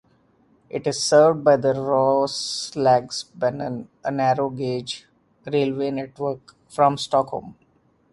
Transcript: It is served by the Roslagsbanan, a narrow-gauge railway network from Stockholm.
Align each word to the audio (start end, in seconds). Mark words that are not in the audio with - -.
It 0.67 0.87
is 0.87 1.03
served 1.05 1.43
by 1.43 1.57
the 1.57 1.73
Roslagsbanan, 1.73 3.85
a 4.03 4.09
narrow-gauge 4.09 5.05
railway 5.45 5.91
network 5.91 6.55
from 6.67 6.97
Stockholm. 6.97 7.55